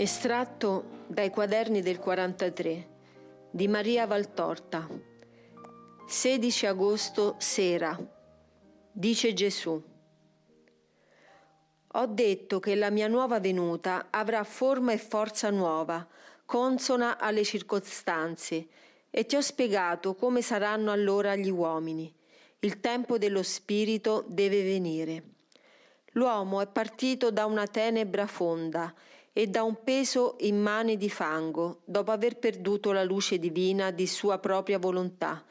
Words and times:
Estratto 0.00 1.04
dai 1.08 1.28
quaderni 1.28 1.82
del 1.82 1.98
43 1.98 2.88
di 3.50 3.68
Maria 3.68 4.06
Valtorta. 4.06 4.88
16 6.06 6.64
agosto 6.64 7.34
sera. 7.36 7.98
Dice 8.90 9.34
Gesù. 9.34 9.78
Ho 11.86 12.06
detto 12.06 12.60
che 12.60 12.74
la 12.76 12.88
mia 12.88 13.08
nuova 13.08 13.40
venuta 13.40 14.06
avrà 14.08 14.42
forma 14.42 14.92
e 14.92 14.96
forza 14.96 15.50
nuova, 15.50 16.08
consona 16.46 17.18
alle 17.18 17.44
circostanze, 17.44 18.68
e 19.10 19.26
ti 19.26 19.36
ho 19.36 19.42
spiegato 19.42 20.14
come 20.14 20.40
saranno 20.40 20.92
allora 20.92 21.36
gli 21.36 21.50
uomini. 21.50 22.10
Il 22.60 22.80
tempo 22.80 23.18
dello 23.18 23.42
Spirito 23.42 24.24
deve 24.26 24.62
venire. 24.62 25.22
L'uomo 26.12 26.62
è 26.62 26.66
partito 26.68 27.30
da 27.30 27.44
una 27.44 27.66
tenebra 27.66 28.26
fonda 28.26 28.94
e 29.32 29.46
da 29.46 29.62
un 29.62 29.82
peso 29.84 30.36
immane 30.40 30.96
di 30.96 31.08
fango, 31.08 31.82
dopo 31.84 32.10
aver 32.10 32.38
perduto 32.38 32.92
la 32.92 33.04
luce 33.04 33.38
divina 33.38 33.90
di 33.90 34.06
sua 34.06 34.38
propria 34.38 34.78
volontà, 34.78 35.44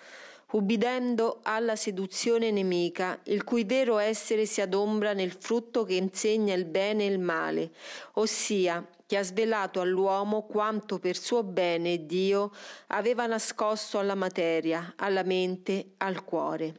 ubbidendo 0.51 1.39
alla 1.43 1.75
seduzione 1.75 2.51
nemica, 2.51 3.19
il 3.25 3.43
cui 3.43 3.63
vero 3.63 3.97
essere 3.97 4.45
si 4.45 4.61
adombra 4.61 5.13
nel 5.13 5.31
frutto 5.31 5.83
che 5.83 5.93
insegna 5.93 6.53
il 6.53 6.65
bene 6.65 7.05
e 7.05 7.09
il 7.09 7.19
male, 7.19 7.71
ossia 8.13 8.85
che 9.05 9.17
ha 9.17 9.23
svelato 9.23 9.81
all'uomo 9.81 10.43
quanto 10.43 10.99
per 10.99 11.17
suo 11.17 11.43
bene 11.43 12.05
Dio 12.05 12.51
aveva 12.87 13.25
nascosto 13.25 13.97
alla 13.97 14.13
materia, 14.13 14.93
alla 14.97 15.23
mente, 15.23 15.93
al 15.97 16.23
cuore. 16.23 16.75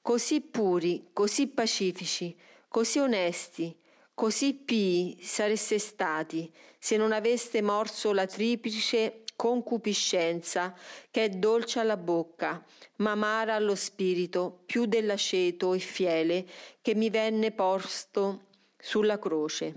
Così 0.00 0.40
puri, 0.40 1.08
così 1.12 1.48
pacifici, 1.48 2.34
così 2.68 2.98
onesti, 2.98 3.76
Così 4.14 4.54
pii 4.54 5.18
sareste 5.20 5.80
stati 5.80 6.48
se 6.78 6.96
non 6.96 7.10
aveste 7.10 7.60
morso 7.62 8.12
la 8.12 8.26
triplice 8.26 9.24
concupiscenza 9.34 10.72
che 11.10 11.24
è 11.24 11.28
dolce 11.30 11.80
alla 11.80 11.96
bocca, 11.96 12.64
ma 12.96 13.10
amara 13.10 13.56
allo 13.56 13.74
spirito 13.74 14.60
più 14.66 14.86
dell'aceto 14.86 15.74
e 15.74 15.80
fiele 15.80 16.46
che 16.80 16.94
mi 16.94 17.10
venne 17.10 17.50
posto 17.50 18.42
sulla 18.78 19.18
croce. 19.18 19.74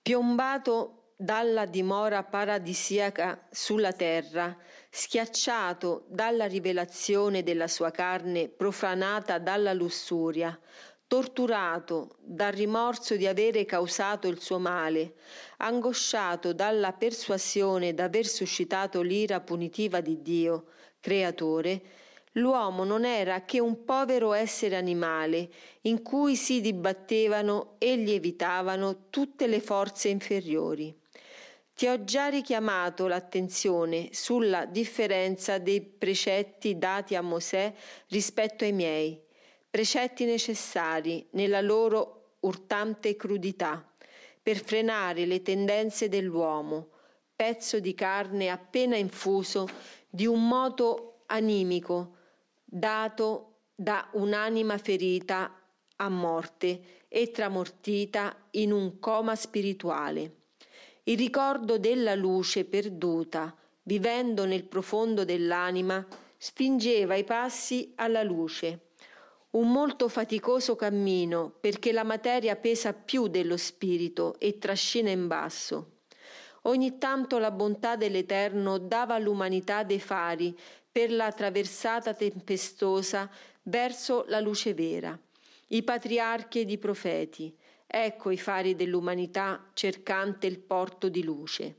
Piombato 0.00 1.12
dalla 1.16 1.66
dimora 1.66 2.22
paradisiaca 2.22 3.46
sulla 3.50 3.92
terra, 3.92 4.56
schiacciato 4.90 6.04
dalla 6.08 6.46
rivelazione 6.46 7.42
della 7.42 7.68
sua 7.68 7.90
carne 7.90 8.48
profanata 8.48 9.38
dalla 9.38 9.72
lussuria, 9.72 10.58
torturato 11.14 12.16
dal 12.18 12.50
rimorso 12.50 13.14
di 13.14 13.28
avere 13.28 13.64
causato 13.64 14.26
il 14.26 14.40
suo 14.40 14.58
male, 14.58 15.14
angosciato 15.58 16.52
dalla 16.52 16.92
persuasione 16.92 17.94
d'aver 17.94 18.26
suscitato 18.26 19.00
l'ira 19.00 19.38
punitiva 19.38 20.00
di 20.00 20.22
Dio, 20.22 20.64
creatore, 20.98 21.82
l'uomo 22.32 22.82
non 22.82 23.04
era 23.04 23.44
che 23.44 23.60
un 23.60 23.84
povero 23.84 24.32
essere 24.32 24.74
animale 24.74 25.48
in 25.82 26.02
cui 26.02 26.34
si 26.34 26.60
dibattevano 26.60 27.76
e 27.78 27.94
lievitavano 27.94 29.08
tutte 29.08 29.46
le 29.46 29.60
forze 29.60 30.08
inferiori. 30.08 30.92
Ti 31.76 31.86
ho 31.86 32.02
già 32.02 32.26
richiamato 32.26 33.06
l'attenzione 33.06 34.08
sulla 34.10 34.64
differenza 34.64 35.58
dei 35.58 35.80
precetti 35.80 36.76
dati 36.76 37.14
a 37.14 37.22
Mosè 37.22 37.72
rispetto 38.08 38.64
ai 38.64 38.72
miei 38.72 39.23
precetti 39.74 40.24
necessari 40.24 41.26
nella 41.30 41.60
loro 41.60 42.36
urtante 42.42 43.16
crudità 43.16 43.84
per 44.40 44.62
frenare 44.62 45.26
le 45.26 45.42
tendenze 45.42 46.08
dell'uomo, 46.08 46.90
pezzo 47.34 47.80
di 47.80 47.92
carne 47.92 48.50
appena 48.50 48.94
infuso 48.96 49.66
di 50.08 50.26
un 50.26 50.46
moto 50.46 51.22
animico 51.26 52.18
dato 52.64 53.62
da 53.74 54.08
un'anima 54.12 54.78
ferita 54.78 55.60
a 55.96 56.08
morte 56.08 57.06
e 57.08 57.32
tramortita 57.32 58.46
in 58.52 58.70
un 58.70 59.00
coma 59.00 59.34
spirituale. 59.34 60.36
Il 61.02 61.18
ricordo 61.18 61.78
della 61.78 62.14
luce 62.14 62.64
perduta, 62.64 63.52
vivendo 63.82 64.44
nel 64.44 64.66
profondo 64.66 65.24
dell'anima, 65.24 66.06
spingeva 66.36 67.16
i 67.16 67.24
passi 67.24 67.92
alla 67.96 68.22
luce 68.22 68.83
un 69.54 69.70
molto 69.70 70.08
faticoso 70.08 70.74
cammino 70.74 71.52
perché 71.60 71.92
la 71.92 72.02
materia 72.02 72.56
pesa 72.56 72.92
più 72.92 73.28
dello 73.28 73.56
spirito 73.56 74.34
e 74.38 74.58
trascina 74.58 75.10
in 75.10 75.28
basso. 75.28 75.90
Ogni 76.62 76.98
tanto 76.98 77.38
la 77.38 77.52
bontà 77.52 77.94
dell'Eterno 77.94 78.78
dava 78.78 79.14
all'umanità 79.14 79.84
dei 79.84 80.00
fari 80.00 80.56
per 80.90 81.12
la 81.12 81.30
traversata 81.30 82.14
tempestosa 82.14 83.30
verso 83.64 84.24
la 84.28 84.40
luce 84.40 84.74
vera. 84.74 85.16
I 85.68 85.82
patriarchi 85.82 86.60
ed 86.60 86.70
i 86.70 86.78
profeti, 86.78 87.54
ecco 87.86 88.30
i 88.30 88.38
fari 88.38 88.74
dell'umanità 88.74 89.70
cercante 89.72 90.48
il 90.48 90.58
porto 90.58 91.08
di 91.08 91.22
luce. 91.22 91.76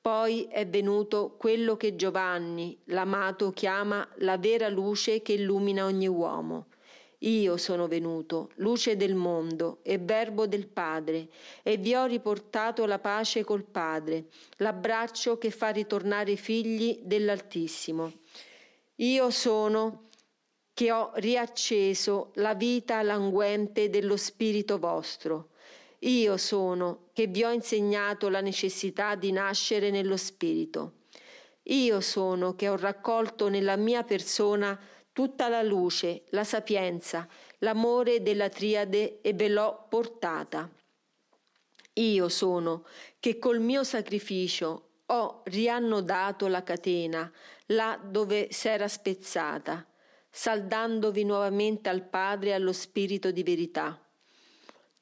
Poi 0.00 0.48
è 0.50 0.66
venuto 0.66 1.36
quello 1.38 1.76
che 1.76 1.94
Giovanni, 1.94 2.76
l'amato, 2.86 3.52
chiama 3.52 4.08
la 4.16 4.38
vera 4.38 4.68
luce 4.68 5.22
che 5.22 5.34
illumina 5.34 5.84
ogni 5.84 6.08
uomo. 6.08 6.66
Io 7.24 7.56
sono 7.56 7.86
venuto, 7.86 8.50
luce 8.56 8.96
del 8.96 9.14
mondo 9.14 9.78
e 9.82 9.98
verbo 9.98 10.46
del 10.46 10.66
Padre, 10.66 11.28
e 11.62 11.76
vi 11.76 11.94
ho 11.94 12.04
riportato 12.06 12.84
la 12.84 12.98
pace 12.98 13.44
col 13.44 13.62
Padre, 13.64 14.26
l'abbraccio 14.56 15.38
che 15.38 15.50
fa 15.50 15.68
ritornare 15.68 16.32
i 16.32 16.36
figli 16.36 16.98
dell'Altissimo. 17.02 18.12
Io 18.96 19.30
sono 19.30 20.08
che 20.74 20.90
ho 20.90 21.12
riacceso 21.14 22.32
la 22.34 22.54
vita 22.54 23.02
languente 23.02 23.88
dello 23.88 24.16
Spirito 24.16 24.78
vostro. 24.78 25.50
Io 26.00 26.36
sono 26.36 27.10
che 27.12 27.28
vi 27.28 27.44
ho 27.44 27.52
insegnato 27.52 28.28
la 28.30 28.40
necessità 28.40 29.14
di 29.14 29.30
nascere 29.30 29.90
nello 29.90 30.16
Spirito. 30.16 30.94
Io 31.66 32.00
sono 32.00 32.56
che 32.56 32.68
ho 32.68 32.76
raccolto 32.76 33.48
nella 33.48 33.76
mia 33.76 34.02
persona 34.02 34.76
tutta 35.12 35.48
la 35.48 35.62
luce, 35.62 36.24
la 36.30 36.44
sapienza, 36.44 37.28
l'amore 37.58 38.22
della 38.22 38.48
triade 38.48 39.20
e 39.20 39.32
ve 39.34 39.48
l'ho 39.48 39.86
portata. 39.88 40.70
Io 41.94 42.28
sono 42.28 42.86
che 43.20 43.38
col 43.38 43.60
mio 43.60 43.84
sacrificio 43.84 44.88
ho 45.06 45.42
riannodato 45.44 46.46
la 46.46 46.62
catena 46.62 47.30
là 47.66 48.00
dove 48.02 48.48
s'era 48.50 48.88
spezzata, 48.88 49.86
saldandovi 50.30 51.24
nuovamente 51.24 51.88
al 51.88 52.02
Padre 52.02 52.50
e 52.50 52.52
allo 52.54 52.72
Spirito 52.72 53.30
di 53.30 53.42
verità. 53.42 53.98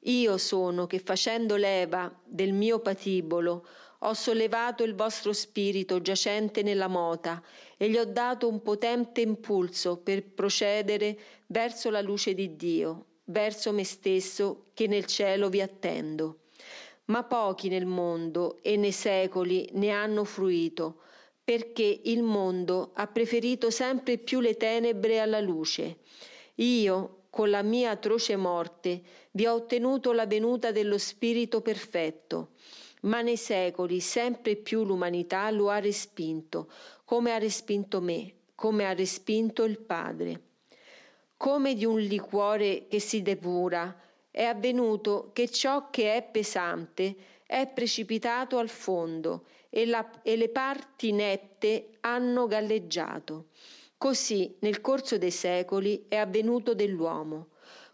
Io 0.05 0.37
sono 0.37 0.87
che 0.87 0.99
facendo 0.99 1.55
leva 1.55 2.11
del 2.25 2.53
mio 2.53 2.79
patibolo 2.79 3.65
ho 4.03 4.13
sollevato 4.13 4.83
il 4.83 4.95
vostro 4.95 5.31
spirito 5.31 6.01
giacente 6.01 6.63
nella 6.63 6.87
mota 6.87 7.41
e 7.77 7.89
gli 7.89 7.97
ho 7.97 8.05
dato 8.05 8.47
un 8.47 8.61
potente 8.61 9.21
impulso 9.21 9.97
per 9.97 10.23
procedere 10.23 11.17
verso 11.47 11.91
la 11.91 12.01
luce 12.01 12.33
di 12.33 12.55
Dio, 12.55 13.05
verso 13.25 13.71
me 13.71 13.83
stesso 13.83 14.65
che 14.73 14.87
nel 14.87 15.05
cielo 15.05 15.49
vi 15.49 15.61
attendo. 15.61 16.39
Ma 17.05 17.23
pochi 17.23 17.69
nel 17.69 17.85
mondo 17.85 18.57
e 18.63 18.75
nei 18.75 18.91
secoli 18.91 19.69
ne 19.73 19.91
hanno 19.91 20.23
fruito, 20.23 21.01
perché 21.43 22.01
il 22.05 22.23
mondo 22.23 22.91
ha 22.95 23.05
preferito 23.05 23.69
sempre 23.69 24.17
più 24.17 24.39
le 24.39 24.57
tenebre 24.57 25.19
alla 25.19 25.39
luce. 25.39 25.97
Io, 26.55 27.25
con 27.29 27.49
la 27.49 27.61
mia 27.61 27.91
atroce 27.91 28.35
morte, 28.35 29.01
vi 29.31 29.45
ho 29.45 29.53
ottenuto 29.53 30.11
la 30.11 30.25
venuta 30.25 30.71
dello 30.71 30.97
Spirito 30.97 31.61
perfetto 31.61 32.53
ma 33.01 33.21
nei 33.21 33.37
secoli 33.37 33.99
sempre 33.99 34.55
più 34.55 34.83
l'umanità 34.83 35.49
lo 35.51 35.69
ha 35.69 35.79
respinto, 35.79 36.69
come 37.05 37.33
ha 37.33 37.37
respinto 37.37 38.01
me, 38.01 38.33
come 38.55 38.85
ha 38.85 38.93
respinto 38.93 39.63
il 39.63 39.79
Padre. 39.79 40.41
Come 41.37 41.73
di 41.73 41.85
un 41.85 41.99
liquore 41.99 42.87
che 42.87 42.99
si 42.99 43.21
depura, 43.21 43.95
è 44.29 44.43
avvenuto 44.43 45.31
che 45.33 45.49
ciò 45.49 45.89
che 45.89 46.15
è 46.15 46.23
pesante 46.23 47.15
è 47.45 47.67
precipitato 47.67 48.59
al 48.59 48.69
fondo 48.69 49.45
e, 49.69 49.85
la, 49.85 50.09
e 50.21 50.37
le 50.37 50.47
parti 50.47 51.11
nette 51.11 51.97
hanno 51.99 52.47
galleggiato. 52.47 53.47
Così 53.97 54.55
nel 54.59 54.79
corso 54.79 55.17
dei 55.17 55.31
secoli 55.31 56.05
è 56.07 56.15
avvenuto 56.15 56.73
dell'uomo. 56.73 57.47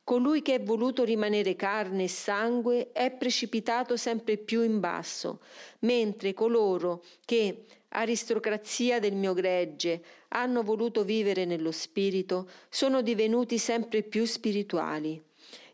Colui 0.08 0.42
che 0.42 0.56
è 0.56 0.64
voluto 0.64 1.04
rimanere 1.04 1.58
carne 1.58 2.04
e 2.04 2.08
sangue 2.08 2.94
è 2.94 3.12
precipitato 3.12 3.98
sempre 3.98 4.38
più 4.38 4.62
in 4.62 4.80
basso, 4.80 5.42
mentre 5.80 6.34
coloro 6.34 7.04
che, 7.26 7.66
aristocrazia 7.90 9.02
del 9.02 9.16
mio 9.16 9.34
gregge, 9.34 10.02
hanno 10.30 10.64
voluto 10.64 11.04
vivere 11.04 11.44
nello 11.44 11.74
spirito, 11.74 12.50
sono 12.70 13.02
divenuti 13.02 13.58
sempre 13.58 14.02
più 14.02 14.24
spirituali. 14.24 15.22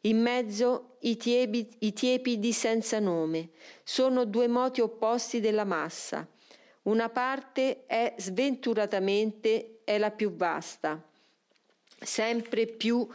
in 0.01 0.19
mezzo 0.19 0.95
i, 1.01 1.15
tiebi, 1.15 1.69
i 1.81 1.93
tiepidi 1.93 2.53
senza 2.53 2.97
nome. 2.97 3.49
Sono 3.83 4.25
due 4.25 4.47
moti 4.47 4.81
opposti 4.81 5.41
della 5.41 5.63
massa. 5.63 6.27
Una 6.83 7.07
parte 7.09 7.85
è 7.85 8.15
sventuratamente 8.17 9.81
è 9.83 9.99
la 9.99 10.09
più 10.09 10.35
vasta, 10.35 10.99
sempre 11.99 12.65
più 12.65 13.07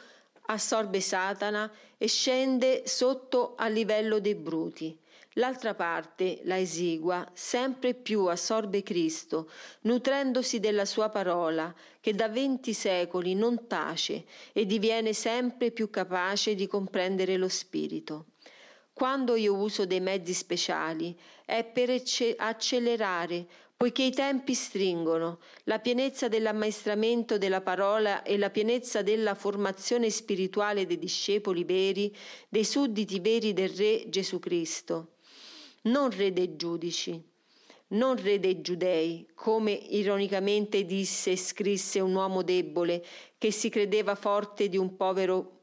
assorbe 0.51 1.01
Satana 1.01 1.71
e 1.97 2.09
scende 2.09 2.83
sotto 2.87 3.55
al 3.57 3.73
livello 3.73 4.21
dei 4.21 4.35
bruti. 4.35 4.99
L'altra 5.35 5.75
parte, 5.75 6.41
la 6.45 6.59
esigua, 6.59 7.29
sempre 7.33 7.95
più 7.95 8.25
assorbe 8.27 8.83
Cristo, 8.83 9.49
nutrendosi 9.83 10.59
della 10.59 10.85
sua 10.85 11.11
parola, 11.11 11.73
che 12.01 12.13
da 12.13 12.29
venti 12.29 12.73
secoli 12.73 13.35
non 13.35 13.67
tace 13.69 14.25
e 14.53 14.67
diviene 14.67 15.13
sempre 15.13 15.71
più 15.71 15.91
capace 15.91 16.55
di 16.55 16.67
comprendere 16.67 17.37
lo 17.37 17.49
Spirito. 17.49 18.27
Quando 18.93 19.37
io 19.37 19.55
uso 19.55 19.87
dei 19.87 20.01
mezzi 20.01 20.35
speciali 20.35 21.17
è 21.45 21.63
per 21.63 22.03
accelerare, 22.39 23.47
poiché 23.79 24.03
i 24.03 24.11
tempi 24.11 24.55
stringono, 24.55 25.39
la 25.63 25.79
pienezza 25.79 26.27
dell'ammaestramento 26.27 27.39
della 27.39 27.61
parola 27.61 28.25
e 28.25 28.37
la 28.37 28.51
pienezza 28.51 29.03
della 29.03 29.37
formazione 29.37 30.11
spirituale 30.11 30.85
dei 30.85 30.99
discepoli 30.99 31.63
veri, 31.63 32.13
dei 32.49 32.65
sudditi 32.65 33.21
veri 33.21 33.53
del 33.53 33.69
Re 33.69 34.09
Gesù 34.09 34.41
Cristo. 34.41 35.19
Non 35.83 36.11
Re 36.11 36.33
dei 36.33 36.57
giudici, 36.57 37.23
non 37.91 38.21
Re 38.21 38.41
dei 38.41 38.61
giudei, 38.63 39.29
come 39.33 39.71
ironicamente 39.71 40.85
disse 40.85 41.31
e 41.31 41.37
scrisse 41.37 42.01
un 42.01 42.17
uomo 42.17 42.43
debole 42.43 43.05
che 43.39 43.53
si 43.53 43.69
credeva 43.69 44.17
forte 44.17 44.69
di 44.69 44.77
un 44.77 44.97
povero 44.97 45.61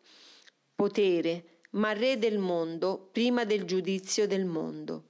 potere, 0.73 1.59
ma 1.71 1.91
Re 1.91 2.17
del 2.17 2.37
mondo 2.37 3.09
prima 3.11 3.43
del 3.43 3.65
giudizio 3.65 4.25
del 4.25 4.45
mondo. 4.45 5.09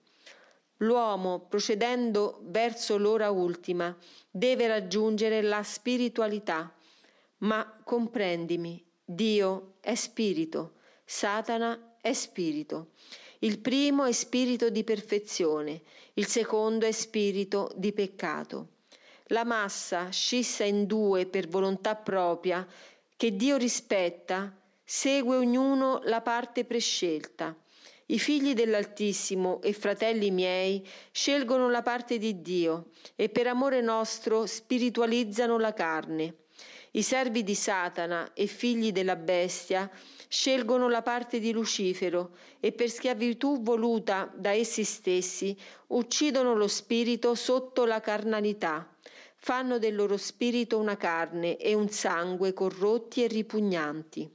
L'uomo, 0.80 1.46
procedendo 1.48 2.40
verso 2.44 2.98
l'ora 2.98 3.30
ultima, 3.30 3.96
deve 4.30 4.68
raggiungere 4.68 5.42
la 5.42 5.64
spiritualità. 5.64 6.74
Ma 7.40 7.80
comprendimi, 7.84 8.84
Dio 9.04 9.76
è 9.80 9.96
spirito, 9.96 10.74
Satana 11.06 11.96
è 12.02 12.12
spirito. 12.12 12.90
Il 13.40 13.60
primo 13.60 14.04
è 14.04 14.12
spirito 14.12 14.70
di 14.70 14.84
perfezione, 14.84 15.82
il 16.14 16.28
secondo 16.28 16.86
è 16.86 16.92
spirito 16.92 17.72
di 17.76 17.94
peccato. 17.94 18.70
La 19.28 19.46
massa, 19.46 20.10
scissa 20.10 20.66
in 20.66 20.86
due 20.86 21.26
per 21.26 21.48
volontà 21.48 21.96
propria, 21.96 22.68
che 23.16 23.36
Dio 23.36 23.56
rispetta, 23.56 24.54
segue 24.84 25.38
ognuno 25.38 26.02
la 26.04 26.22
parte 26.22 26.66
prescelta 26.66 27.56
i 28.08 28.20
figli 28.20 28.54
dell'Altissimo 28.54 29.62
e 29.64 29.74
fratelli 29.74 30.30
miei 30.30 30.88
scelgono 31.12 31.72
la 31.72 31.82
parte 31.82 32.20
di 32.20 32.40
Dio 32.42 32.90
e 33.16 33.30
per 33.30 33.48
amore 33.48 33.82
nostro 33.82 34.46
spiritualizzano 34.46 35.58
la 35.58 35.74
carne. 35.74 36.36
I 36.92 37.02
servi 37.02 37.44
di 37.44 37.56
Satana 37.56 38.34
e 38.34 38.46
figli 38.46 38.92
della 38.92 39.16
bestia 39.16 39.90
scelgono 40.28 40.88
la 40.88 41.02
parte 41.02 41.40
di 41.40 41.52
Lucifero 41.52 42.38
e 42.60 42.72
per 42.74 42.92
schiavitù 42.92 43.64
voluta 43.64 44.32
da 44.36 44.52
essi 44.52 44.84
stessi 44.84 45.58
uccidono 45.88 46.54
lo 46.54 46.68
spirito 46.68 47.34
sotto 47.34 47.86
la 47.86 48.02
carnalità. 48.02 48.88
Fanno 49.36 49.80
del 49.80 49.96
loro 49.96 50.18
spirito 50.18 50.78
una 50.78 50.96
carne 50.96 51.58
e 51.58 51.74
un 51.74 51.90
sangue 51.90 52.54
corrotti 52.54 53.24
e 53.24 53.28
ripugnanti. 53.28 54.35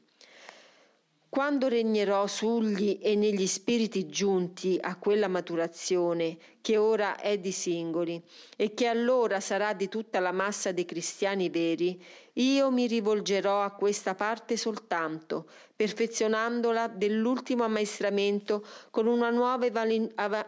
Quando 1.31 1.69
regnerò 1.69 2.27
sugli 2.27 2.99
e 3.00 3.15
negli 3.15 3.47
spiriti 3.47 4.09
giunti 4.09 4.77
a 4.81 4.97
quella 4.97 5.29
maturazione 5.29 6.37
che 6.61 6.77
ora 6.77 7.21
è 7.21 7.38
di 7.38 7.53
singoli 7.53 8.21
e 8.56 8.75
che 8.75 8.88
allora 8.88 9.38
sarà 9.38 9.73
di 9.73 9.88
tutta 9.88 10.19
la 10.19 10.32
massa 10.32 10.73
dei 10.73 10.85
cristiani 10.85 11.49
veri, 11.49 12.03
io 12.32 12.73
mi 12.73 12.88
rivolgerò 12.88 13.62
a 13.62 13.71
questa 13.71 14.17
parte 14.17 14.56
soltanto, 14.56 15.49
perfezionandola 15.77 16.88
dell'ultimo 16.88 17.62
ammaestramento 17.62 18.67
con 18.91 19.06
una 19.06 19.31
nuova 19.31 19.67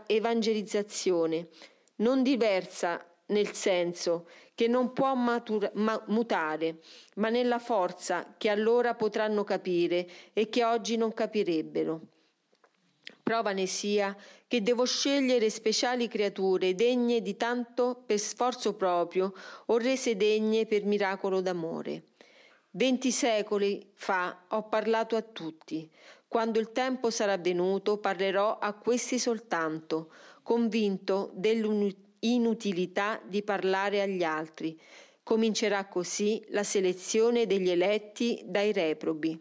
evangelizzazione, 0.09 1.47
non 1.99 2.25
diversa 2.25 3.07
nel 3.33 3.53
senso 3.53 4.29
che 4.55 4.69
non 4.69 4.93
può 4.93 5.15
matura, 5.15 5.71
ma, 5.75 6.01
mutare, 6.09 6.79
ma 7.17 7.31
nella 7.31 7.59
forza 7.59 8.35
che 8.39 8.49
allora 8.49 8.95
potranno 8.95 9.43
capire 9.43 10.07
e 10.33 10.49
che 10.49 10.63
oggi 10.63 10.97
non 10.97 11.13
capirebbero. 11.13 12.01
Prova 13.23 13.53
ne 13.53 13.67
sia 13.67 14.17
che 14.47 14.63
devo 14.63 14.85
scegliere 14.85 15.49
speciali 15.49 16.07
creature 16.07 16.75
degne 16.75 17.23
di 17.23 17.37
tanto 17.37 18.03
per 18.05 18.19
sforzo 18.19 18.75
proprio 18.75 19.33
o 19.67 19.79
rese 19.79 20.17
degne 20.17 20.67
per 20.67 20.85
miracolo 20.85 21.41
d'amore. 21.41 22.05
Venti 22.73 23.11
secoli 23.11 23.91
fa 23.95 24.45
ho 24.49 24.69
parlato 24.69 25.17
a 25.17 25.23
tutti. 25.23 25.91
Quando 26.27 26.59
il 26.59 26.73
tempo 26.73 27.11
sarà 27.11 27.37
venuto 27.37 27.99
parlerò 27.99 28.59
a 28.59 28.73
questi 28.75 29.19
soltanto, 29.19 30.11
convinto 30.43 31.31
dell'unità 31.35 32.11
inutilità 32.23 33.21
di 33.25 33.43
parlare 33.43 34.03
agli 34.03 34.23
altri. 34.23 34.79
Comincerà 35.23 35.87
così 35.87 36.43
la 36.49 36.63
selezione 36.63 37.47
degli 37.47 37.71
eletti 37.71 38.43
dai 38.45 38.73
reprobi. 38.73 39.41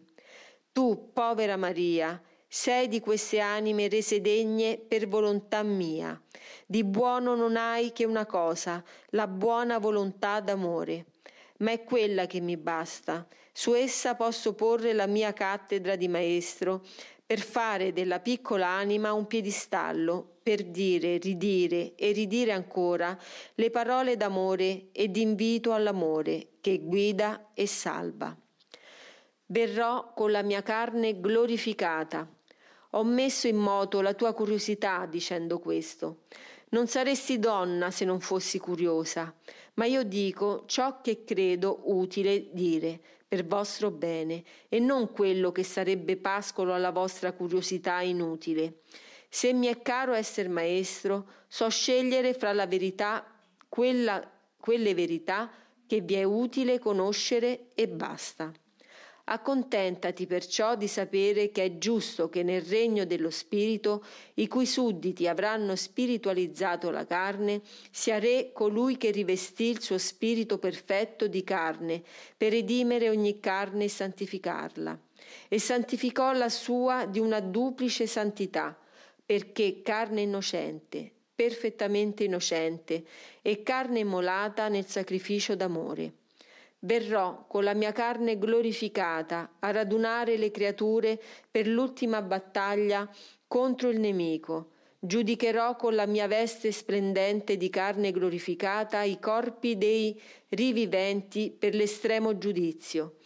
Tu, 0.72 1.10
povera 1.12 1.56
Maria, 1.56 2.20
sei 2.46 2.88
di 2.88 3.00
queste 3.00 3.40
anime 3.40 3.88
rese 3.88 4.20
degne 4.20 4.78
per 4.78 5.08
volontà 5.08 5.62
mia. 5.62 6.20
Di 6.66 6.84
buono 6.84 7.34
non 7.34 7.56
hai 7.56 7.92
che 7.92 8.04
una 8.04 8.26
cosa, 8.26 8.82
la 9.10 9.26
buona 9.26 9.78
volontà 9.78 10.40
d'amore. 10.40 11.06
Ma 11.58 11.70
è 11.72 11.84
quella 11.84 12.26
che 12.26 12.40
mi 12.40 12.56
basta. 12.56 13.26
Su 13.52 13.74
essa 13.74 14.14
posso 14.14 14.54
porre 14.54 14.92
la 14.92 15.06
mia 15.06 15.32
cattedra 15.32 15.96
di 15.96 16.08
maestro 16.08 16.82
per 17.32 17.40
fare 17.40 17.94
della 17.94 18.20
piccola 18.20 18.66
anima 18.66 19.14
un 19.14 19.26
piedistallo, 19.26 20.36
per 20.42 20.64
dire, 20.64 21.16
ridire 21.16 21.94
e 21.94 22.12
ridire 22.12 22.52
ancora 22.52 23.18
le 23.54 23.70
parole 23.70 24.18
d'amore 24.18 24.88
e 24.92 25.08
d'invito 25.08 25.72
all'amore 25.72 26.48
che 26.60 26.80
guida 26.80 27.52
e 27.54 27.66
salva. 27.66 28.36
Verrò 29.46 30.12
con 30.12 30.30
la 30.30 30.42
mia 30.42 30.60
carne 30.60 31.22
glorificata. 31.22 32.30
Ho 32.90 33.02
messo 33.02 33.48
in 33.48 33.56
moto 33.56 34.02
la 34.02 34.12
tua 34.12 34.34
curiosità 34.34 35.06
dicendo 35.06 35.58
questo. 35.58 36.24
Non 36.72 36.86
saresti 36.86 37.38
donna 37.38 37.90
se 37.90 38.04
non 38.04 38.20
fossi 38.20 38.58
curiosa, 38.58 39.34
ma 39.76 39.86
io 39.86 40.02
dico 40.02 40.64
ciò 40.66 41.00
che 41.00 41.24
credo 41.24 41.80
utile 41.84 42.50
dire, 42.52 43.00
per 43.32 43.46
vostro 43.46 43.90
bene 43.90 44.44
e 44.68 44.78
non 44.78 45.10
quello 45.10 45.52
che 45.52 45.62
sarebbe 45.64 46.18
pascolo 46.18 46.74
alla 46.74 46.90
vostra 46.90 47.32
curiosità 47.32 48.02
inutile. 48.02 48.82
Se 49.30 49.54
mi 49.54 49.68
è 49.68 49.80
caro 49.80 50.12
essere 50.12 50.50
maestro, 50.50 51.30
so 51.48 51.70
scegliere 51.70 52.34
fra 52.34 52.52
la 52.52 52.66
verità, 52.66 53.26
quella, 53.70 54.22
quelle 54.60 54.92
verità 54.92 55.50
che 55.86 56.02
vi 56.02 56.12
è 56.12 56.24
utile 56.24 56.78
conoscere 56.78 57.70
e 57.74 57.88
basta. 57.88 58.52
Accontentati 59.32 60.26
perciò 60.26 60.76
di 60.76 60.86
sapere 60.86 61.50
che 61.50 61.64
è 61.64 61.78
giusto 61.78 62.28
che 62.28 62.42
nel 62.42 62.60
regno 62.60 63.06
dello 63.06 63.30
Spirito, 63.30 64.04
i 64.34 64.46
cui 64.46 64.66
sudditi 64.66 65.26
avranno 65.26 65.74
spiritualizzato 65.74 66.90
la 66.90 67.06
carne, 67.06 67.62
sia 67.90 68.18
re 68.18 68.50
colui 68.52 68.98
che 68.98 69.10
rivestì 69.10 69.70
il 69.70 69.80
suo 69.80 69.96
spirito 69.96 70.58
perfetto 70.58 71.28
di 71.28 71.42
carne, 71.44 72.02
per 72.36 72.52
redimere 72.52 73.08
ogni 73.08 73.40
carne 73.40 73.84
e 73.84 73.88
santificarla. 73.88 75.00
E 75.48 75.58
santificò 75.58 76.32
la 76.32 76.50
sua 76.50 77.06
di 77.06 77.18
una 77.18 77.40
duplice 77.40 78.06
santità, 78.06 78.78
perché 79.24 79.80
carne 79.80 80.20
innocente, 80.20 81.10
perfettamente 81.34 82.24
innocente, 82.24 83.02
e 83.40 83.62
carne 83.62 84.00
immolata 84.00 84.68
nel 84.68 84.84
sacrificio 84.84 85.56
d'amore 85.56 86.20
Verrò 86.84 87.44
con 87.46 87.62
la 87.62 87.74
mia 87.74 87.92
carne 87.92 88.38
glorificata 88.38 89.54
a 89.60 89.70
radunare 89.70 90.36
le 90.36 90.50
creature 90.50 91.20
per 91.48 91.68
l'ultima 91.68 92.20
battaglia 92.22 93.08
contro 93.46 93.88
il 93.88 94.00
nemico. 94.00 94.70
Giudicherò 94.98 95.76
con 95.76 95.94
la 95.94 96.06
mia 96.06 96.26
veste 96.26 96.72
splendente 96.72 97.56
di 97.56 97.70
carne 97.70 98.10
glorificata 98.10 99.02
i 99.02 99.20
corpi 99.20 99.78
dei 99.78 100.20
riviventi 100.48 101.54
per 101.56 101.72
l'estremo 101.74 102.36
giudizio. 102.36 103.18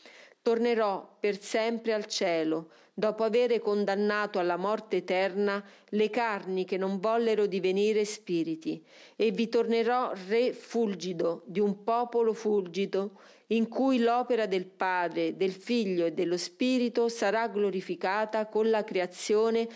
Tornerò 0.43 1.17
per 1.19 1.41
sempre 1.41 1.95
al 1.95 2.05
cielo, 2.05 2.71
dopo 2.99 3.25
avere 3.25 3.59
condannato 3.59 4.39
alla 4.39 4.57
morte 4.57 4.97
eterna 4.97 5.63
le 5.91 6.09
carni 6.09 6.65
che 6.65 6.79
non 6.79 6.99
vollero 6.99 7.45
divenire 7.45 8.07
spiriti, 8.07 8.83
e 9.17 9.33
vi 9.33 9.51
tornerò 9.51 10.13
re 10.29 10.55
fulgido 10.55 11.43
di 11.45 11.61
un 11.61 11.85
popolo 11.85 12.33
fulgido, 12.33 13.21
in 13.49 13.69
cui 13.69 13.99
l'opera 13.99 14.47
del 14.47 14.65
Padre, 14.65 15.37
del 15.37 15.53
Figlio 15.53 16.07
e 16.07 16.13
dello 16.13 16.39
Spirito 16.39 17.11
sarà 17.11 17.49
glorificata 17.49 18.47
con 18.47 18.71
la 18.71 18.83
creazione 18.83 19.69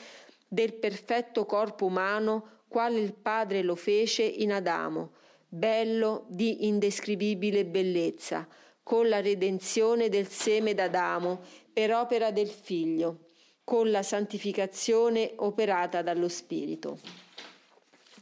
del 0.48 0.72
perfetto 0.72 1.44
corpo 1.44 1.84
umano, 1.84 2.62
quale 2.68 3.00
il 3.00 3.12
Padre 3.12 3.60
lo 3.60 3.74
fece 3.74 4.22
in 4.22 4.50
Adamo, 4.50 5.10
bello 5.46 6.24
di 6.28 6.66
indescrivibile 6.66 7.66
bellezza, 7.66 8.48
con 8.82 9.10
la 9.10 9.20
redenzione 9.20 10.08
del 10.08 10.26
seme 10.26 10.72
d'Adamo 10.72 11.42
per 11.72 11.92
opera 11.92 12.30
del 12.30 12.48
Figlio, 12.48 13.26
con 13.64 13.90
la 13.90 14.02
santificazione 14.02 15.32
operata 15.36 16.02
dallo 16.02 16.28
Spirito. 16.28 16.98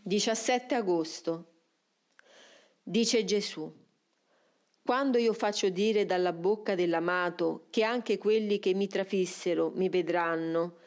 17 0.02 0.74
agosto. 0.74 1.46
Dice 2.82 3.24
Gesù. 3.24 3.70
Quando 4.82 5.18
io 5.18 5.34
faccio 5.34 5.68
dire 5.68 6.06
dalla 6.06 6.32
bocca 6.32 6.74
dell'amato 6.74 7.66
che 7.68 7.82
anche 7.82 8.16
quelli 8.16 8.58
che 8.58 8.72
mi 8.72 8.86
trafissero 8.86 9.70
mi 9.74 9.90
vedranno, 9.90 10.78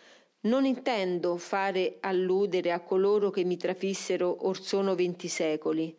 non 0.42 0.66
intendo 0.66 1.38
fare 1.38 1.98
alludere 2.00 2.72
a 2.72 2.82
coloro 2.82 3.30
che 3.30 3.44
mi 3.44 3.58
trafissero 3.58 4.28
or 4.28 4.60
sono 4.60 4.96
venti 4.96 5.28
secoli. 5.28 5.96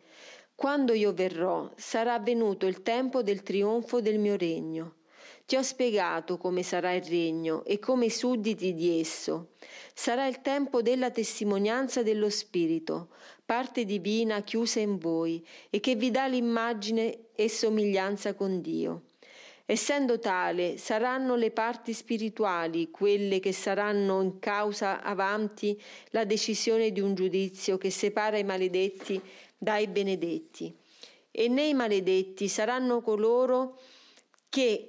Quando 0.53 0.93
io 0.93 1.13
verrò, 1.13 1.71
sarà 1.77 2.19
venuto 2.19 2.65
il 2.65 2.81
tempo 2.81 3.23
del 3.23 3.41
trionfo 3.41 4.01
del 4.01 4.19
mio 4.19 4.35
regno. 4.35 4.95
Ti 5.45 5.57
ho 5.57 5.61
spiegato 5.61 6.37
come 6.37 6.63
sarà 6.63 6.93
il 6.93 7.03
regno 7.03 7.65
e 7.65 7.77
come 7.77 8.05
i 8.05 8.09
sudditi 8.09 8.73
di 8.73 8.99
esso. 8.99 9.49
Sarà 9.93 10.25
il 10.25 10.41
tempo 10.41 10.81
della 10.81 11.11
testimonianza 11.11 12.01
dello 12.01 12.29
Spirito, 12.29 13.09
parte 13.45 13.83
divina 13.83 14.41
chiusa 14.41 14.79
in 14.79 14.97
voi 14.97 15.45
e 15.69 15.81
che 15.81 15.95
vi 15.95 16.11
dà 16.11 16.27
l'immagine 16.27 17.25
e 17.35 17.49
somiglianza 17.49 18.35
con 18.35 18.61
Dio. 18.61 19.03
Essendo 19.65 20.19
tale, 20.19 20.77
saranno 20.77 21.35
le 21.35 21.51
parti 21.51 21.93
spirituali 21.93 22.91
quelle 22.91 23.39
che 23.39 23.53
saranno 23.53 24.21
in 24.21 24.39
causa 24.39 25.01
avanti 25.01 25.79
la 26.09 26.25
decisione 26.25 26.91
di 26.91 26.99
un 26.99 27.15
giudizio 27.15 27.77
che 27.77 27.89
separa 27.89 28.37
i 28.37 28.43
maledetti 28.43 29.21
dai 29.57 29.87
benedetti. 29.87 30.73
E 31.31 31.47
nei 31.47 31.73
maledetti 31.73 32.47
saranno 32.47 33.01
coloro 33.01 33.75
che 33.75 34.02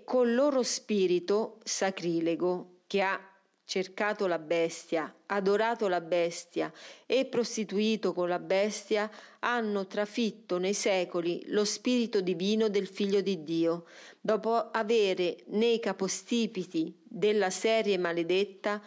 col 0.04 0.34
loro 0.34 0.62
spirito 0.62 1.58
sacrilego, 1.64 2.80
che 2.86 3.00
ha 3.00 3.18
cercato 3.64 4.26
la 4.26 4.38
bestia, 4.38 5.12
adorato 5.26 5.88
la 5.88 6.02
bestia 6.02 6.70
e 7.06 7.24
prostituito 7.24 8.12
con 8.12 8.28
la 8.28 8.38
bestia, 8.38 9.10
hanno 9.40 9.86
trafitto 9.86 10.58
nei 10.58 10.74
secoli 10.74 11.44
lo 11.46 11.64
spirito 11.64 12.20
divino 12.20 12.68
del 12.68 12.86
Figlio 12.86 13.22
di 13.22 13.42
Dio, 13.42 13.86
dopo 14.20 14.70
avere 14.70 15.44
nei 15.46 15.80
capostipiti 15.80 17.00
della 17.02 17.48
serie 17.48 17.96
maledetta 17.96 18.82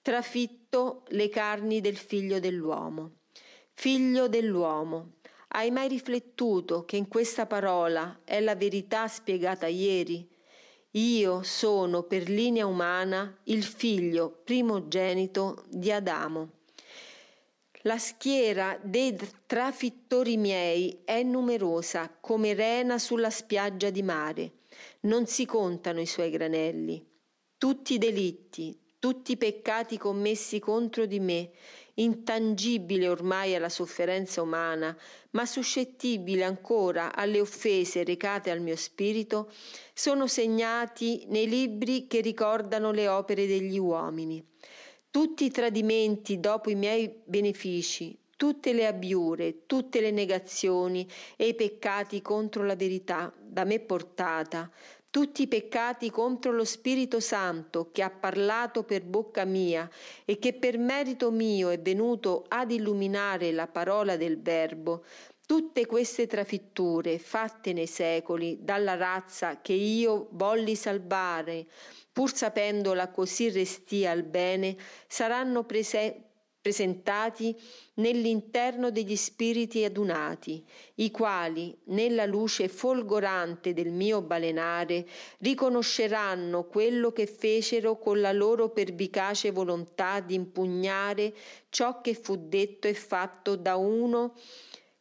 trafitto 0.00 1.04
le 1.08 1.28
carni 1.28 1.82
del 1.82 1.98
Figlio 1.98 2.40
dell'uomo. 2.40 3.18
Figlio 3.74 4.28
dell'uomo, 4.28 5.16
hai 5.54 5.70
mai 5.70 5.88
riflettuto 5.88 6.84
che 6.84 6.96
in 6.96 7.08
questa 7.08 7.46
parola 7.46 8.20
è 8.24 8.40
la 8.40 8.56
verità 8.56 9.06
spiegata 9.06 9.66
ieri? 9.66 10.26
Io 10.92 11.42
sono 11.42 12.02
per 12.02 12.28
linea 12.28 12.66
umana 12.66 13.38
il 13.44 13.62
figlio 13.62 14.30
primogenito 14.44 15.64
di 15.68 15.90
Adamo. 15.90 16.60
La 17.82 17.98
schiera 17.98 18.78
dei 18.82 19.18
trafittori 19.46 20.36
miei 20.36 21.00
è 21.04 21.22
numerosa 21.22 22.14
come 22.20 22.54
rena 22.54 22.98
sulla 22.98 23.30
spiaggia 23.30 23.90
di 23.90 24.02
mare. 24.02 24.52
Non 25.00 25.26
si 25.26 25.44
contano 25.44 26.00
i 26.00 26.06
suoi 26.06 26.30
granelli. 26.30 27.04
Tutti 27.58 27.94
i 27.94 27.98
delitti, 27.98 28.78
tutti 28.98 29.32
i 29.32 29.36
peccati 29.36 29.98
commessi 29.98 30.60
contro 30.60 31.06
di 31.06 31.18
me 31.18 31.50
intangibile 31.94 33.08
ormai 33.08 33.54
alla 33.54 33.68
sofferenza 33.68 34.42
umana, 34.42 34.96
ma 35.30 35.46
suscettibile 35.46 36.44
ancora 36.44 37.14
alle 37.14 37.40
offese 37.40 38.04
recate 38.04 38.50
al 38.50 38.60
mio 38.60 38.76
spirito, 38.76 39.50
sono 39.92 40.26
segnati 40.26 41.24
nei 41.28 41.48
libri 41.48 42.06
che 42.06 42.20
ricordano 42.20 42.92
le 42.92 43.08
opere 43.08 43.46
degli 43.46 43.78
uomini. 43.78 44.44
Tutti 45.10 45.44
i 45.44 45.50
tradimenti 45.50 46.40
dopo 46.40 46.70
i 46.70 46.74
miei 46.74 47.12
benefici, 47.24 48.18
tutte 48.36 48.72
le 48.72 48.86
abbiure, 48.86 49.66
tutte 49.66 50.00
le 50.00 50.10
negazioni 50.10 51.06
e 51.36 51.48
i 51.48 51.54
peccati 51.54 52.22
contro 52.22 52.64
la 52.64 52.74
verità 52.74 53.32
da 53.38 53.64
me 53.64 53.78
portata, 53.78 54.70
tutti 55.12 55.42
i 55.42 55.46
peccati 55.46 56.10
contro 56.10 56.52
lo 56.52 56.64
Spirito 56.64 57.20
Santo 57.20 57.90
che 57.92 58.02
ha 58.02 58.08
parlato 58.08 58.82
per 58.82 59.02
bocca 59.02 59.44
mia 59.44 59.86
e 60.24 60.38
che 60.38 60.54
per 60.54 60.78
merito 60.78 61.30
mio 61.30 61.68
è 61.68 61.78
venuto 61.78 62.46
ad 62.48 62.70
illuminare 62.70 63.52
la 63.52 63.66
parola 63.66 64.16
del 64.16 64.40
Verbo, 64.40 65.04
tutte 65.44 65.84
queste 65.84 66.26
trafitture 66.26 67.18
fatte 67.18 67.74
nei 67.74 67.88
secoli 67.88 68.60
dalla 68.62 68.94
razza 68.94 69.60
che 69.60 69.74
io 69.74 70.28
volli 70.30 70.74
salvare, 70.74 71.66
pur 72.10 72.34
sapendola 72.34 73.10
così 73.10 73.50
restia 73.50 74.12
al 74.12 74.22
bene, 74.22 74.74
saranno 75.06 75.64
presenti 75.64 76.30
presentati 76.62 77.54
nell'interno 77.94 78.90
degli 78.90 79.16
spiriti 79.16 79.84
adunati, 79.84 80.64
i 80.94 81.10
quali, 81.10 81.76
nella 81.86 82.24
luce 82.24 82.68
folgorante 82.68 83.74
del 83.74 83.90
mio 83.90 84.22
balenare, 84.22 85.04
riconosceranno 85.38 86.64
quello 86.64 87.10
che 87.10 87.26
fecero 87.26 87.98
con 87.98 88.20
la 88.20 88.32
loro 88.32 88.70
pervicace 88.70 89.50
volontà 89.50 90.20
di 90.20 90.34
impugnare 90.34 91.34
ciò 91.68 92.00
che 92.00 92.14
fu 92.14 92.36
detto 92.48 92.86
e 92.86 92.94
fatto 92.94 93.56
da 93.56 93.74
uno 93.74 94.34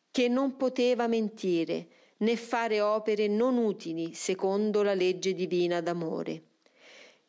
che 0.10 0.27
non 0.27 0.58
poteva 0.58 1.08
mentire 1.08 1.88
né 2.18 2.36
fare 2.36 2.82
opere 2.82 3.27
non 3.27 3.58
utili 3.58 4.13
secondo 4.13 4.82
la 4.84 4.94
legge 4.94 5.34
divina 5.34 5.80
d'amore. 5.80 6.50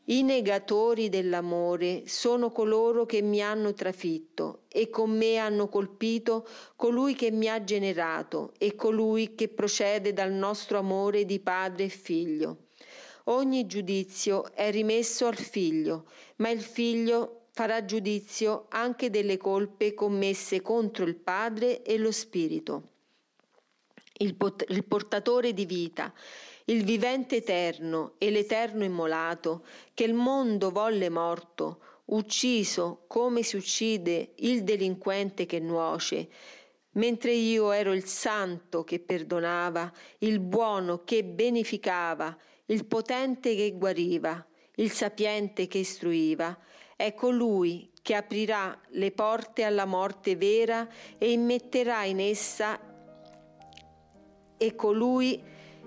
I 0.06 0.24
negatori 0.24 1.08
dell'amore 1.08 2.02
sono 2.06 2.50
coloro 2.50 3.06
che 3.06 3.22
mi 3.22 3.40
hanno 3.40 3.72
trafitto 3.72 4.62
e 4.66 4.90
con 4.90 5.16
me 5.16 5.36
hanno 5.36 5.68
colpito 5.68 6.44
colui 6.74 7.14
che 7.14 7.30
mi 7.30 7.48
ha 7.48 7.62
generato 7.62 8.52
e 8.58 8.74
colui 8.74 9.36
che 9.36 9.46
procede 9.46 10.12
dal 10.12 10.32
nostro 10.32 10.78
amore 10.78 11.24
di 11.24 11.38
padre 11.38 11.84
e 11.84 11.88
figlio. 11.88 12.66
Ogni 13.26 13.64
giudizio 13.66 14.50
è 14.52 14.72
rimesso 14.72 15.26
al 15.26 15.36
figlio, 15.36 16.06
ma 16.36 16.50
il 16.50 16.62
figlio 16.62 17.42
farà 17.52 17.84
giudizio 17.84 18.66
anche 18.70 19.08
delle 19.08 19.36
colpe 19.36 19.94
commesse 19.94 20.62
contro 20.62 21.04
il 21.04 21.14
padre 21.14 21.82
e 21.82 21.96
lo 21.96 22.10
spirito. 22.10 22.91
Il, 24.18 24.34
pot- 24.34 24.64
il 24.68 24.84
portatore 24.84 25.52
di 25.52 25.66
vita 25.66 26.12
il 26.66 26.84
vivente 26.84 27.36
eterno 27.36 28.14
e 28.18 28.30
l'eterno 28.30 28.84
immolato, 28.84 29.64
che 29.94 30.04
il 30.04 30.14
mondo 30.14 30.70
volle 30.70 31.08
morto, 31.08 31.80
ucciso 32.06 33.04
come 33.08 33.42
si 33.42 33.56
uccide 33.56 34.32
il 34.36 34.62
delinquente 34.62 35.46
che 35.46 35.58
nuoce, 35.58 36.28
mentre 36.92 37.32
io 37.32 37.72
ero 37.72 37.92
il 37.92 38.04
santo 38.04 38.84
che 38.84 39.00
perdonava, 39.00 39.90
il 40.18 40.38
buono 40.38 41.02
che 41.04 41.24
beneficava, 41.24 42.36
il 42.66 42.84
potente 42.84 43.56
che 43.56 43.72
guariva, 43.72 44.46
il 44.76 44.90
sapiente 44.90 45.66
che 45.66 45.78
istruiva, 45.78 46.56
è 46.96 47.14
colui 47.14 47.90
che 48.02 48.14
aprirà 48.14 48.78
le 48.90 49.10
porte 49.10 49.64
alla 49.64 49.84
morte 49.84 50.36
vera 50.36 50.88
e 51.18 51.32
immetterà 51.32 52.04
in 52.04 52.20
essa 52.20 52.91
e 54.62 54.76
colui 54.76 55.42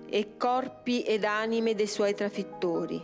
e 0.09 0.35
corpi 0.35 1.01
ed 1.01 1.23
anime 1.23 1.75
dei 1.75 1.87
suoi 1.87 2.13
trafittori. 2.13 3.01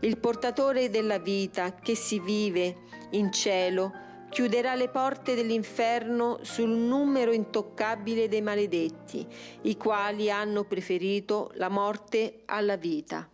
Il 0.00 0.18
portatore 0.18 0.90
della 0.90 1.18
vita 1.18 1.74
che 1.76 1.94
si 1.94 2.18
vive 2.18 2.76
in 3.10 3.30
cielo 3.30 3.92
chiuderà 4.30 4.74
le 4.74 4.88
porte 4.88 5.36
dell'inferno 5.36 6.40
sul 6.42 6.70
numero 6.70 7.32
intoccabile 7.32 8.28
dei 8.28 8.42
maledetti, 8.42 9.24
i 9.62 9.76
quali 9.76 10.28
hanno 10.28 10.64
preferito 10.64 11.52
la 11.54 11.68
morte 11.68 12.40
alla 12.46 12.76
vita. 12.76 13.28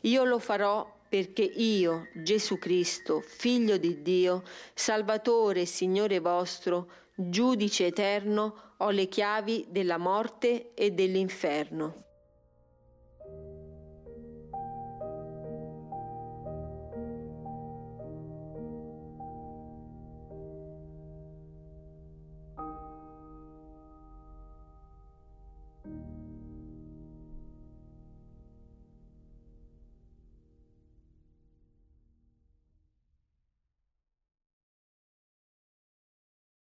Io 0.00 0.24
lo 0.24 0.40
farò 0.40 0.90
perché 1.08 1.42
io, 1.42 2.08
Gesù 2.14 2.58
Cristo, 2.58 3.20
figlio 3.20 3.76
di 3.76 4.02
Dio, 4.02 4.42
Salvatore 4.74 5.60
e 5.60 5.66
Signore 5.66 6.18
vostro, 6.18 6.88
giudice 7.28 7.86
eterno, 7.86 8.74
ho 8.78 8.90
le 8.90 9.08
chiavi 9.08 9.66
della 9.68 9.98
morte 9.98 10.74
e 10.74 10.90
dell'inferno. 10.90 12.04